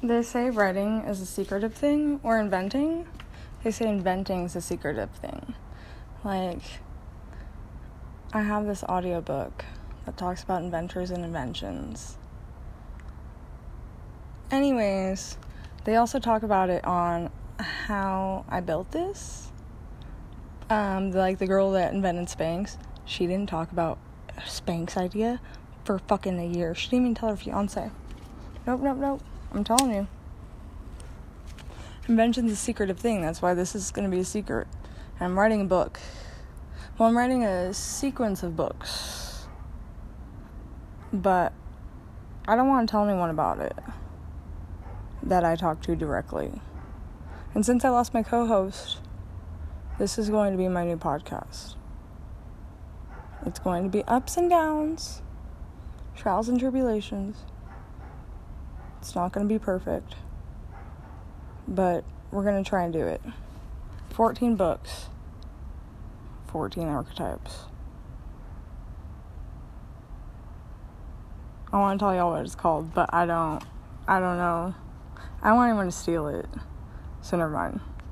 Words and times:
They 0.00 0.22
say 0.22 0.48
writing 0.48 1.00
is 1.00 1.20
a 1.20 1.26
secretive 1.26 1.74
thing 1.74 2.20
or 2.22 2.38
inventing. 2.38 3.08
They 3.64 3.72
say 3.72 3.88
inventing 3.88 4.44
is 4.44 4.54
a 4.54 4.60
secretive 4.60 5.10
thing. 5.10 5.54
Like, 6.22 6.62
I 8.32 8.42
have 8.42 8.64
this 8.64 8.84
audiobook 8.84 9.64
that 10.06 10.16
talks 10.16 10.44
about 10.44 10.62
inventors 10.62 11.10
and 11.10 11.24
inventions. 11.24 12.16
Anyways, 14.52 15.36
they 15.82 15.96
also 15.96 16.20
talk 16.20 16.44
about 16.44 16.70
it 16.70 16.84
on 16.84 17.30
how 17.58 18.44
I 18.48 18.60
built 18.60 18.92
this. 18.92 19.50
Um, 20.70 21.10
like 21.10 21.38
the 21.38 21.46
girl 21.48 21.72
that 21.72 21.92
invented 21.92 22.28
Spanx, 22.28 22.76
she 23.04 23.26
didn't 23.26 23.48
talk 23.48 23.72
about 23.72 23.98
Spanx 24.38 24.96
idea 24.96 25.40
for 25.84 25.98
fucking 25.98 26.38
a 26.38 26.46
year. 26.46 26.72
She 26.76 26.88
didn't 26.88 27.06
even 27.06 27.14
tell 27.16 27.30
her 27.30 27.36
fiance. 27.36 27.90
Nope, 28.64 28.80
nope, 28.80 28.98
nope. 28.98 29.22
I'm 29.52 29.64
telling 29.64 29.94
you. 29.94 30.06
Invention's 32.08 32.52
a 32.52 32.56
secretive 32.56 32.98
thing. 32.98 33.22
That's 33.22 33.42
why 33.42 33.54
this 33.54 33.74
is 33.74 33.90
going 33.90 34.10
to 34.10 34.14
be 34.14 34.20
a 34.20 34.24
secret. 34.24 34.66
And 35.18 35.26
I'm 35.26 35.38
writing 35.38 35.60
a 35.62 35.64
book. 35.64 36.00
Well, 36.96 37.08
I'm 37.08 37.16
writing 37.16 37.44
a 37.44 37.72
sequence 37.74 38.42
of 38.42 38.56
books. 38.56 39.46
But 41.12 41.52
I 42.46 42.56
don't 42.56 42.68
want 42.68 42.88
to 42.88 42.90
tell 42.90 43.04
anyone 43.04 43.30
about 43.30 43.60
it 43.60 43.76
that 45.22 45.44
I 45.44 45.56
talk 45.56 45.82
to 45.82 45.96
directly. 45.96 46.60
And 47.54 47.64
since 47.64 47.84
I 47.84 47.88
lost 47.90 48.14
my 48.14 48.22
co 48.22 48.46
host, 48.46 49.00
this 49.98 50.18
is 50.18 50.30
going 50.30 50.52
to 50.52 50.58
be 50.58 50.68
my 50.68 50.84
new 50.84 50.96
podcast. 50.96 51.74
It's 53.44 53.58
going 53.58 53.84
to 53.84 53.88
be 53.88 54.04
ups 54.04 54.36
and 54.36 54.48
downs, 54.48 55.22
trials 56.14 56.48
and 56.48 56.58
tribulations. 56.58 57.44
It's 59.00 59.14
not 59.14 59.32
going 59.32 59.48
to 59.48 59.52
be 59.52 59.58
perfect, 59.58 60.14
but 61.66 62.04
we're 62.30 62.42
going 62.44 62.62
to 62.62 62.68
try 62.68 62.84
and 62.84 62.92
do 62.92 63.06
it. 63.06 63.20
14 64.10 64.56
books, 64.56 65.06
14 66.48 66.88
archetypes. 66.88 67.64
I 71.72 71.78
want 71.78 71.98
to 71.98 72.02
tell 72.02 72.14
y'all 72.14 72.32
what 72.32 72.44
it's 72.44 72.54
called, 72.54 72.94
but 72.94 73.12
I 73.12 73.26
don't. 73.26 73.62
I 74.06 74.20
don't 74.20 74.38
know. 74.38 74.74
I 75.42 75.48
don't 75.48 75.56
want 75.56 75.68
anyone 75.68 75.86
to 75.86 75.92
steal 75.92 76.26
it, 76.28 76.46
so 77.20 77.36
never 77.36 77.50
mind. 77.50 77.80